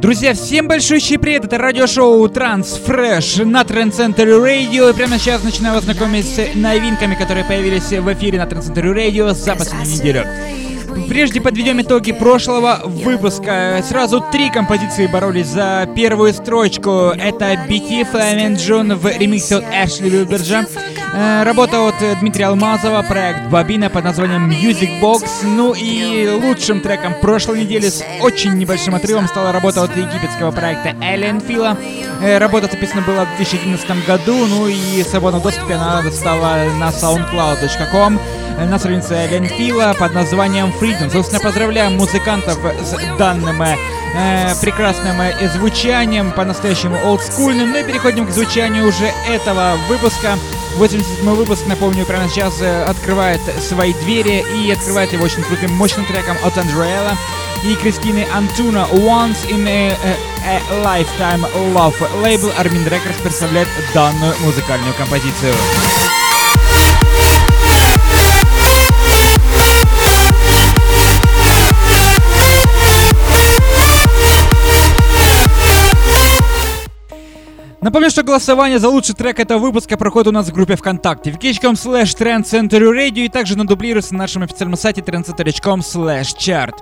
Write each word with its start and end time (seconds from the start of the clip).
Друзья, 0.00 0.32
всем 0.32 0.66
большущий 0.66 1.18
привет! 1.18 1.44
Это 1.44 1.58
радиошоу 1.58 2.26
Transfresh 2.26 3.44
на 3.44 3.60
Trend 3.60 3.90
Center 3.90 4.42
Radio. 4.42 4.90
И 4.90 4.94
прямо 4.94 5.18
сейчас 5.18 5.44
начинаю 5.44 5.74
вас 5.74 5.84
знакомить 5.84 6.24
с 6.24 6.54
новинками, 6.54 7.14
которые 7.14 7.44
появились 7.44 7.90
в 7.90 8.12
эфире 8.14 8.38
на 8.38 8.44
Trend 8.44 8.62
Center 8.62 8.94
Radio 8.94 9.34
за 9.34 9.54
последнюю 9.54 9.92
неделю. 9.92 10.69
Прежде 11.08 11.40
подведем 11.40 11.80
итоги 11.80 12.12
прошлого 12.12 12.80
выпуска. 12.84 13.82
Сразу 13.86 14.24
три 14.32 14.50
композиции 14.50 15.06
боролись 15.06 15.48
за 15.48 15.88
первую 15.94 16.32
строчку. 16.32 17.12
Это 17.16 17.54
BT 17.68 18.06
Flaming 18.12 18.56
June 18.56 18.94
в 18.94 19.06
ремиксе 19.06 19.56
от 19.56 19.64
Эшли 19.72 20.08
Вилберджа. 20.08 20.64
Э, 21.12 21.42
работа 21.42 21.88
от 21.88 21.94
Дмитрия 22.20 22.46
Алмазова, 22.46 23.02
проект 23.02 23.48
Бабина 23.50 23.90
под 23.90 24.04
названием 24.04 24.50
Music 24.50 25.00
Box. 25.00 25.24
Ну 25.42 25.74
и 25.74 26.28
лучшим 26.28 26.80
треком 26.80 27.14
прошлой 27.20 27.62
недели 27.62 27.88
с 27.88 28.04
очень 28.20 28.54
небольшим 28.54 28.94
отрывом 28.94 29.26
стала 29.26 29.50
работа 29.50 29.82
от 29.82 29.96
египетского 29.96 30.52
проекта 30.52 30.90
Alien 31.00 31.44
Фила. 31.44 31.76
Э, 32.22 32.38
работа 32.38 32.68
записана 32.70 33.02
была 33.02 33.24
в 33.24 33.36
2011 33.36 34.06
году, 34.06 34.46
ну 34.46 34.68
и 34.68 35.02
в 35.02 35.06
свободном 35.06 35.42
доступе 35.42 35.74
она 35.74 36.02
стала 36.12 36.64
на 36.78 36.90
soundcloud.com 36.90 38.20
на 38.66 38.78
странице 38.78 39.26
Ленфила 39.30 39.94
под 39.98 40.12
названием 40.12 40.72
Freedom. 40.80 41.10
Собственно, 41.12 41.40
поздравляем 41.40 41.96
музыкантов 41.96 42.58
с 42.82 43.16
данным 43.18 43.60
э, 43.60 44.54
прекрасным 44.62 45.16
звучанием, 45.52 46.32
по-настоящему 46.32 46.96
олдскульным. 47.04 47.70
Ну 47.72 47.78
и 47.78 47.84
переходим 47.84 48.26
к 48.26 48.30
звучанию 48.30 48.88
уже 48.88 49.12
этого 49.28 49.76
выпуска. 49.88 50.38
87 50.76 51.28
выпуск, 51.34 51.64
напомню, 51.66 52.06
прямо 52.06 52.30
сейчас 52.30 52.62
э, 52.62 52.84
открывает 52.84 53.42
свои 53.60 53.92
двери 53.92 54.42
и 54.56 54.70
открывает 54.70 55.12
его 55.12 55.24
очень 55.24 55.42
крутым, 55.42 55.74
мощным 55.74 56.06
треком 56.06 56.38
от 56.42 56.56
Андреэла 56.56 57.14
и 57.62 57.74
Кристины 57.74 58.26
Антуна 58.32 58.86
Once 58.90 59.46
in 59.50 59.66
a, 59.68 59.92
a, 59.92 60.60
a 60.72 60.82
Lifetime 60.82 61.46
Love. 61.74 62.22
Лейбл 62.22 62.48
Armin 62.58 62.88
Records 62.88 63.20
представляет 63.22 63.68
данную 63.92 64.34
музыкальную 64.40 64.94
композицию. 64.94 65.52
Напомню, 77.90 78.08
что 78.08 78.22
голосование 78.22 78.78
за 78.78 78.88
лучший 78.88 79.16
трек 79.16 79.40
этого 79.40 79.58
выпуска 79.58 79.96
проходит 79.96 80.28
у 80.28 80.30
нас 80.30 80.46
в 80.46 80.52
группе 80.52 80.76
ВКонтакте 80.76 81.32
vk.com 81.32 81.72
slash 81.72 82.16
Radio 82.16 83.24
и 83.24 83.28
также 83.28 83.58
надублируется 83.58 84.14
на 84.14 84.20
нашем 84.20 84.44
официальном 84.44 84.78
сайте 84.78 85.00
trendcenter.com 85.00 85.80
slash 85.80 86.36
chart. 86.38 86.74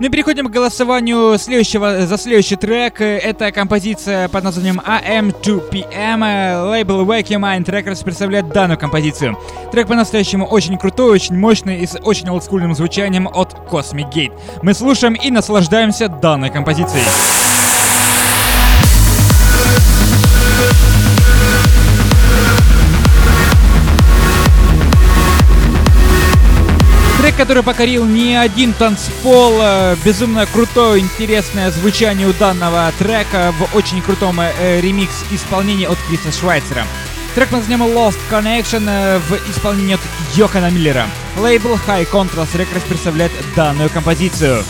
Ну 0.00 0.06
и 0.06 0.08
переходим 0.08 0.48
к 0.48 0.50
голосованию 0.50 1.38
следующего, 1.38 2.04
за 2.04 2.18
следующий 2.18 2.56
трек. 2.56 3.00
Это 3.00 3.52
композиция 3.52 4.28
под 4.28 4.42
названием 4.42 4.80
AM2PM. 4.84 6.70
Лейбл 6.70 7.04
Wake 7.04 7.28
Mind 7.28 7.66
Records 7.66 8.02
представляет 8.02 8.48
данную 8.48 8.76
композицию. 8.76 9.38
Трек 9.70 9.86
по-настоящему 9.86 10.46
очень 10.46 10.78
крутой, 10.78 11.12
очень 11.12 11.38
мощный 11.38 11.80
и 11.82 11.86
с 11.86 11.96
очень 12.02 12.28
олдскульным 12.28 12.74
звучанием 12.74 13.28
от 13.28 13.54
Cosmic 13.70 14.12
Gate. 14.12 14.32
Мы 14.62 14.74
слушаем 14.74 15.14
и 15.14 15.30
наслаждаемся 15.30 16.08
данной 16.08 16.50
композицией. 16.50 17.55
Который 27.46 27.62
покорил 27.62 28.04
не 28.04 28.34
один 28.34 28.72
танцпол, 28.72 29.60
э, 29.62 29.96
безумно 30.04 30.46
крутое, 30.46 31.00
интересное 31.00 31.70
звучание 31.70 32.26
у 32.26 32.32
данного 32.32 32.92
трека 32.98 33.54
в 33.56 33.76
очень 33.76 34.02
крутом 34.02 34.40
э, 34.40 34.80
ремикс 34.80 35.24
исполнении 35.30 35.86
от 35.86 35.96
Криса 36.08 36.36
Швайцера. 36.36 36.84
Трек 37.36 37.50
под 37.50 37.60
названием 37.60 37.82
Lost 37.96 38.18
Connection 38.28 38.86
э, 38.88 39.20
в 39.20 39.48
исполнении 39.48 39.94
от 39.94 40.00
Йохана 40.34 40.70
Миллера. 40.72 41.06
Лейбл 41.38 41.78
High 41.86 42.10
Contrast 42.10 42.56
Records 42.56 42.88
представляет 42.88 43.30
данную 43.54 43.90
композицию. 43.90 44.64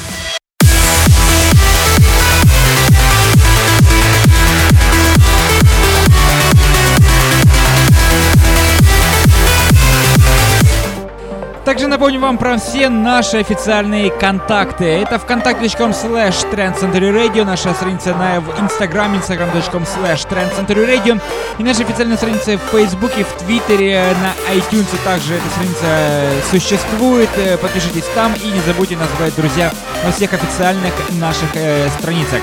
Также 11.66 11.88
напомню 11.88 12.21
вам 12.21 12.38
про 12.38 12.59
все 12.59 12.88
наши 12.88 13.38
официальные 13.38 14.12
контакты. 14.12 14.84
Это 14.84 15.19
вконтакте.com 15.19 15.91
slash 15.91 16.49
Radio, 16.53 17.44
наша 17.44 17.75
страница 17.75 18.15
на, 18.15 18.41
в 18.41 18.50
Instagram, 18.50 19.21
instagram.com 19.21 19.82
slash 19.82 20.31
Radio, 20.31 21.21
и 21.59 21.65
наша 21.65 21.82
официальная 21.82 22.16
страница 22.16 22.56
в 22.56 22.60
Фейсбуке, 22.71 23.25
в 23.25 23.32
Твиттере, 23.43 24.15
на 24.22 24.55
iTunes 24.55 24.87
также 25.05 25.34
эта 25.34 25.49
страница 25.50 26.49
существует. 26.53 27.31
Подпишитесь 27.60 28.05
там 28.15 28.32
и 28.34 28.47
не 28.47 28.60
забудьте 28.60 28.97
назвать 28.97 29.34
друзья 29.34 29.72
на 30.05 30.12
всех 30.12 30.34
официальных 30.34 30.93
наших 31.19 31.49
э, 31.55 31.88
страницах. 31.99 32.43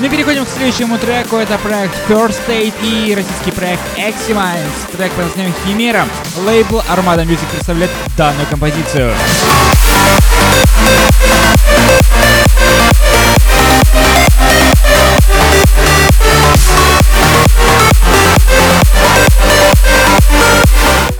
Мы 0.00 0.08
переходим 0.08 0.44
к 0.44 0.48
следующему 0.48 0.98
треку. 0.98 1.36
Это 1.36 1.56
проект 1.58 1.94
First 2.08 2.40
State 2.46 2.74
и 2.82 3.14
российский 3.14 3.52
проект 3.52 3.82
Eximines. 3.96 4.90
Трек 4.96 5.12
под 5.12 5.26
названием 5.26 5.54
Химера. 5.64 6.06
Лейбл 6.44 6.82
Armada 6.88 7.24
Music 7.24 7.46
представляет 7.52 7.90
данную 8.16 8.46
композицию. 8.48 9.14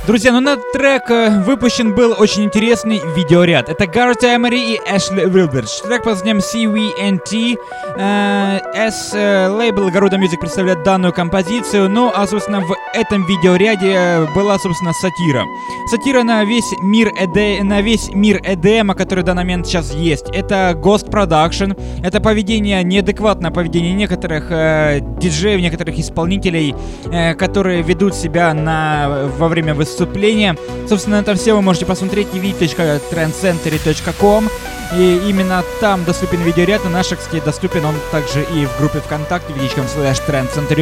Друзья, 0.07 0.33
ну 0.33 0.41
на 0.41 0.59
трек 0.75 1.11
э, 1.11 1.31
выпущен 1.47 1.95
был 1.95 2.15
очень 2.19 2.45
интересный 2.45 3.01
видеоряд. 3.17 3.71
Это 3.71 3.87
Гаррет 3.87 4.23
Эмери 4.23 4.75
и 4.75 4.77
Эшли 4.77 5.25
Вилбердж. 5.25 5.81
Трек 5.83 6.03
под 6.05 6.13
названием 6.13 6.41
CVNT. 6.41 7.57
Э, 7.97 8.59
S 8.75 9.13
э, 9.15 9.49
лейбл 9.49 9.89
Garuda 9.89 10.19
Music 10.19 10.39
представляет 10.39 10.83
данную 10.83 11.15
композицию. 11.15 11.89
Ну, 11.89 12.13
а, 12.15 12.27
собственно, 12.27 12.61
в 12.61 12.77
этом 12.93 13.25
видеоряде 13.25 14.29
была, 14.35 14.59
собственно, 14.59 14.93
сатира. 14.93 15.45
Сатира 15.91 16.23
на 16.23 16.45
весь 16.45 16.71
мир 16.83 17.09
ED, 17.09 17.63
на 17.63 17.81
весь 17.81 18.11
мир 18.13 18.43
EDM, 18.43 18.95
который 18.95 19.21
в 19.21 19.25
данный 19.25 19.45
момент 19.45 19.67
сейчас 19.67 19.95
есть. 19.95 20.27
Это 20.35 20.75
Ghost 20.77 21.09
Production, 21.09 21.81
это 22.05 22.21
поведение, 22.21 22.83
неадекватное 22.85 23.51
поведение 23.51 23.95
некоторых 23.95 24.49
э, 24.51 25.01
диджеев, 25.19 25.63
некоторых 25.63 25.99
исполнителей, 25.99 26.75
э, 27.11 27.33
которые 27.37 27.81
ведут 27.81 28.15
себя 28.15 28.53
на, 28.53 29.31
во 29.39 29.49
время 29.49 29.73
выступления 29.73 29.94
выступления. 29.95 30.57
Собственно, 30.89 31.17
это 31.17 31.35
все 31.35 31.53
вы 31.55 31.61
можете 31.63 31.87
посмотреть 31.87 32.29
tv.trendcentury.com. 32.33 34.49
И 34.97 35.23
именно 35.29 35.65
там 35.81 36.05
доступен 36.05 36.43
видеоряд, 36.43 36.85
на 36.85 36.91
наших, 36.91 37.19
кстати, 37.19 37.43
доступен 37.45 37.85
он 37.85 37.97
также 38.13 38.43
и 38.43 38.65
в 38.67 38.79
группе 38.79 39.01
ВКонтакте, 39.01 39.53
vk.com 39.55 39.87
slash 39.87 40.21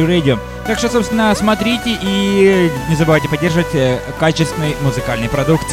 Radio. 0.07 0.37
Так 0.67 0.77
что, 0.77 0.89
собственно, 0.89 1.33
смотрите 1.35 1.97
и 2.01 2.69
не 2.89 2.95
забывайте 2.95 3.29
поддерживать 3.29 3.73
э, 3.73 3.99
качественный 4.19 4.75
музыкальный 4.83 5.29
продукт. 5.29 5.65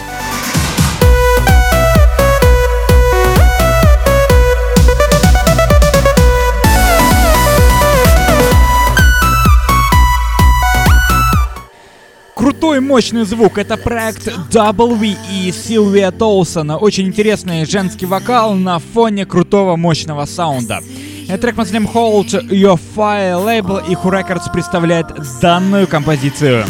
Мощный 12.91 13.25
звук. 13.25 13.57
Это 13.57 13.77
проект 13.77 14.27
W 14.27 15.17
и 15.33 15.53
Силвия 15.53 16.11
Толсона. 16.11 16.77
Очень 16.77 17.07
интересный 17.07 17.65
женский 17.65 18.05
вокал 18.05 18.55
на 18.55 18.81
фоне 18.81 19.25
крутого 19.27 19.77
мощного 19.77 20.25
саунда. 20.25 20.81
Это 21.29 21.39
трек 21.39 21.57
названием 21.57 21.89
Hold 21.95 22.49
Your 22.49 22.81
Fire 22.97 23.45
Label 23.45 23.81
и 23.89 23.95
Who 23.95 24.11
Records 24.11 24.53
представляет 24.53 25.07
данную 25.41 25.87
композицию. 25.87 26.65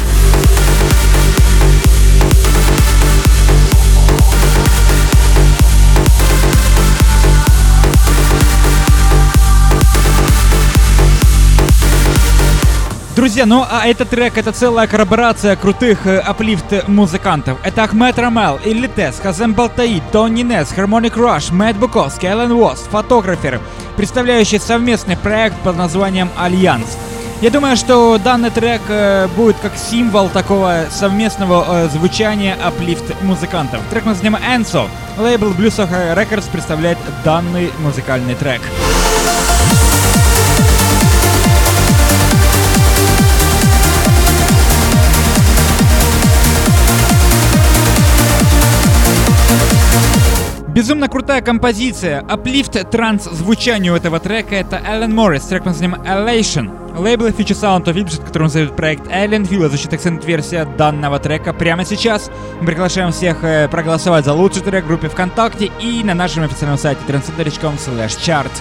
Друзья, 13.16 13.44
ну 13.44 13.66
а 13.68 13.88
этот 13.88 14.10
трек 14.10 14.38
это 14.38 14.52
целая 14.52 14.86
корпорация 14.86 15.56
крутых 15.56 16.06
э, 16.06 16.18
аплифт 16.18 16.86
музыкантов. 16.86 17.58
Это 17.64 17.82
Ахмед 17.82 18.16
Рамел, 18.18 18.60
Иллитес, 18.64 19.18
Хазем 19.20 19.52
Балтаи, 19.52 20.00
Тони 20.12 20.42
Нес, 20.42 20.72
Harmonic 20.72 21.14
Rush, 21.14 21.52
Мэтт 21.52 21.76
Буковский, 21.76 22.28
Эллен 22.28 22.52
Уост, 22.52 22.88
фотографер, 22.88 23.60
представляющий 23.96 24.60
совместный 24.60 25.16
проект 25.16 25.56
под 25.58 25.76
названием 25.76 26.30
Альянс. 26.38 26.96
Я 27.42 27.50
думаю, 27.50 27.76
что 27.76 28.16
данный 28.18 28.50
трек 28.50 28.82
э, 28.88 29.26
будет 29.36 29.56
как 29.60 29.76
символ 29.76 30.28
такого 30.28 30.84
совместного 30.90 31.64
э, 31.68 31.88
звучания 31.88 32.56
uplift 32.64 33.20
музыкантов. 33.22 33.80
Трек 33.90 34.04
называем 34.04 34.36
Enso. 34.36 34.86
Лейбл 35.18 35.48
Blues 35.48 35.78
Records 36.14 36.48
представляет 36.50 36.98
данный 37.24 37.72
музыкальный 37.80 38.36
трек. 38.36 38.60
Безумно 50.74 51.08
крутая 51.08 51.42
композиция, 51.42 52.20
аплифт 52.20 52.90
транс 52.90 53.24
звучанию 53.24 53.96
этого 53.96 54.20
трека 54.20 54.54
это 54.54 54.80
Ален 54.86 55.12
Моррис, 55.12 55.42
трек 55.42 55.64
под 55.64 55.72
названием 55.72 56.00
Elation. 56.02 56.96
Лейбл 56.96 57.26
Future 57.26 57.58
Sound 57.60 57.86
of 57.86 57.96
Egypt, 57.96 58.24
которым 58.24 58.46
называют 58.46 58.76
проект 58.76 59.04
Alien 59.08 59.48
Villa, 59.48 59.66
звучит 59.66 59.92
акцент-версия 59.92 60.64
данного 60.64 61.18
трека 61.18 61.52
прямо 61.52 61.84
сейчас. 61.84 62.30
Мы 62.60 62.66
приглашаем 62.68 63.10
всех 63.10 63.42
э, 63.42 63.66
проголосовать 63.68 64.24
за 64.24 64.32
лучший 64.32 64.62
трек 64.62 64.84
в 64.84 64.86
группе 64.86 65.08
ВКонтакте 65.08 65.72
и 65.80 66.04
на 66.04 66.14
нашем 66.14 66.44
официальном 66.44 66.78
сайте 66.78 67.00
transcenter.com 67.08 67.74
chart. 67.74 68.52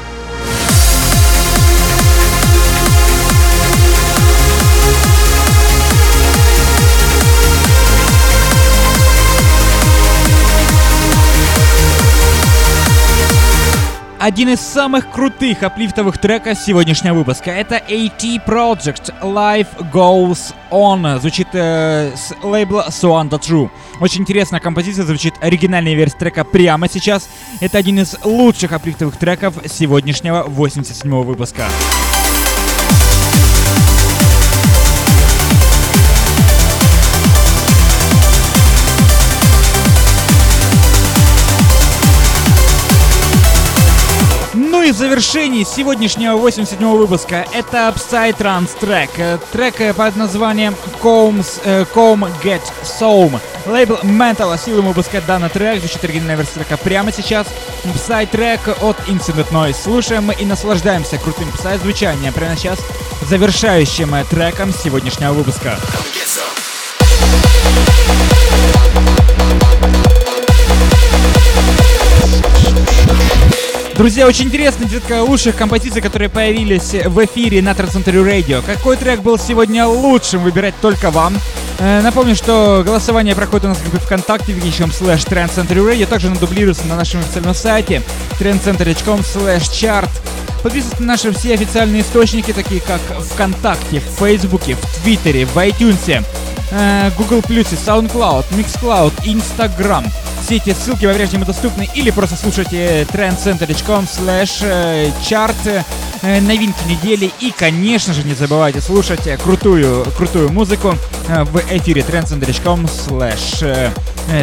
Один 14.19 14.49
из 14.49 14.59
самых 14.59 15.09
крутых 15.09 15.63
аплифтовых 15.63 16.17
треков 16.17 16.59
сегодняшнего 16.59 17.15
выпуска. 17.15 17.51
Это 17.51 17.77
AT 17.77 18.45
Project 18.45 19.13
Life 19.21 19.67
Goes 19.93 20.53
On. 20.71 21.19
Звучит 21.19 21.47
э, 21.53 22.11
с 22.15 22.33
лейбла 22.43 22.87
Swan 22.89 23.29
True. 23.29 23.69
Очень 24.01 24.21
интересная 24.21 24.59
композиция, 24.59 25.05
звучит 25.05 25.35
оригинальная 25.39 25.95
версия 25.95 26.17
трека 26.17 26.43
прямо 26.43 26.89
сейчас. 26.89 27.29
Это 27.61 27.77
один 27.77 27.99
из 27.99 28.17
лучших 28.25 28.73
аплифтовых 28.73 29.15
треков 29.15 29.55
сегодняшнего 29.65 30.43
87 30.43 31.23
выпуска. 31.23 31.65
И 44.89 44.91
в 44.91 44.97
завершении 44.97 45.63
сегодняшнего 45.63 46.35
87 46.35 46.83
выпуска 46.97 47.45
это 47.53 47.93
Psytrance 47.95 48.71
трек. 48.79 49.11
Э, 49.17 49.37
трек 49.51 49.79
э, 49.81 49.93
под 49.93 50.15
названием 50.15 50.75
Combs, 50.99 51.61
э, 51.63 51.85
Comb 51.93 52.27
Get 52.43 52.61
Some. 52.83 53.39
Лейбл 53.67 53.99
Mental 54.01 54.57
силы 54.59 54.81
выпускает 54.81 55.27
данный 55.27 55.49
трек, 55.49 55.79
звучит 55.79 56.03
оригинальная 56.03 56.37
версия 56.37 56.53
трека 56.53 56.77
прямо 56.77 57.11
сейчас. 57.11 57.45
Psy 57.83 58.27
трек 58.31 58.61
от 58.81 58.97
Incident 59.07 59.51
Noise. 59.51 59.75
Слушаем 59.83 60.23
мы 60.23 60.33
и 60.33 60.45
наслаждаемся 60.45 61.19
крутым 61.19 61.49
Psy 61.49 61.77
звучанием 61.77 62.33
прямо 62.33 62.55
сейчас, 62.55 62.79
завершающим 63.27 64.15
треком 64.27 64.73
сегодняшнего 64.73 65.33
выпуска. 65.33 65.77
Друзья, 73.99 74.27
очень 74.27 74.45
интересно, 74.45 74.85
детка, 74.85 75.21
лучших 75.21 75.57
композиций, 75.57 76.01
которые 76.01 76.29
появились 76.29 76.93
в 76.93 77.25
эфире 77.25 77.61
на 77.61 77.75
Трансцентре 77.75 78.21
Radio. 78.21 78.63
Какой 78.65 78.95
трек 78.95 79.19
был 79.19 79.37
сегодня 79.37 79.85
лучшим, 79.87 80.41
выбирать 80.41 80.73
только 80.81 81.11
вам. 81.11 81.33
Э, 81.79 81.99
напомню, 82.01 82.33
что 82.33 82.81
голосование 82.85 83.35
проходит 83.35 83.65
у 83.65 83.67
нас 83.67 83.77
в 83.77 83.89
группе 83.89 83.97
ВКонтакте, 84.05 84.53
вики.com 84.53 84.91
slash 84.91 85.27
Radio, 85.27 86.05
также 86.05 86.27
оно 86.27 86.37
дублируется 86.37 86.87
на 86.87 86.95
нашем 86.95 87.19
официальном 87.19 87.53
сайте 87.53 88.01
trendcenter.com 88.39 89.19
slash 89.19 89.63
chart. 89.69 90.09
Подписывайтесь 90.63 90.99
на 91.01 91.05
наши 91.05 91.33
все 91.33 91.55
официальные 91.55 92.03
источники, 92.03 92.53
такие 92.53 92.79
как 92.79 93.01
ВКонтакте, 93.33 93.99
в 93.99 94.19
Фейсбуке, 94.19 94.75
в 94.75 95.03
Твиттере, 95.03 95.45
в 95.45 95.57
iTunes, 95.57 96.23
э, 96.71 97.11
Google+, 97.17 97.39
SoundCloud, 97.39 98.45
MixCloud, 98.55 99.11
Instagram. 99.25 100.05
Все 100.43 100.57
эти 100.57 100.73
ссылки 100.73 101.05
по-прежнему 101.05 101.45
доступны. 101.45 101.87
Или 101.95 102.11
просто 102.11 102.35
слушайте 102.35 103.03
trendcenter.com 103.03 104.05
slash 104.05 105.13
chart 105.21 105.83
э, 106.21 106.41
новинки 106.41 106.79
недели. 106.87 107.31
И, 107.39 107.51
конечно 107.51 108.13
же, 108.13 108.23
не 108.23 108.33
забывайте 108.33 108.81
слушать 108.81 109.27
крутую, 109.43 110.05
крутую 110.17 110.51
музыку 110.51 110.95
э, 111.27 111.43
в 111.43 111.57
эфире 111.69 112.01
trendcenter.com 112.01 112.85
slash 112.85 113.93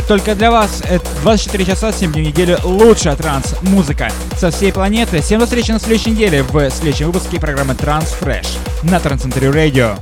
только 0.09 0.35
для 0.35 0.51
вас. 0.51 0.83
24 1.23 1.65
часа 1.65 1.93
7 1.93 2.13
дней 2.13 2.25
в 2.25 2.27
неделю. 2.27 2.59
Лучшая 2.65 3.15
транс-музыка 3.15 4.11
со 4.37 4.51
всей 4.51 4.73
планеты. 4.73 5.21
Всем 5.21 5.39
до 5.39 5.47
встречи 5.47 5.71
на 5.71 5.79
следующей 5.79 6.11
неделе 6.11 6.43
в 6.43 6.71
следующем 6.71 7.07
выпуске 7.07 7.39
программы 7.39 7.75
Trans 7.75 8.09
Fresh 8.21 8.59
на 8.83 8.99
Трансцентре 8.99 9.49
Radio. 9.49 9.97